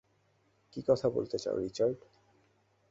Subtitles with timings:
[0.73, 1.99] কী কথা বলতে চাও, রিচার্ড?